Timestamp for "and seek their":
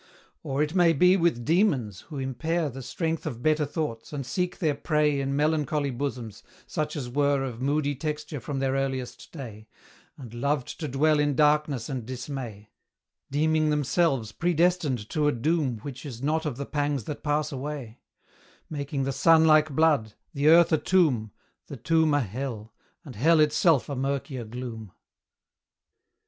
4.11-4.73